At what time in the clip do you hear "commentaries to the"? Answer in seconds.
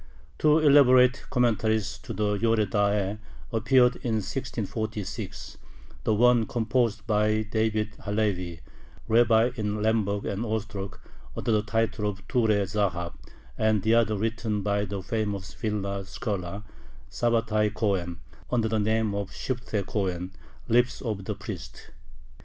1.29-2.33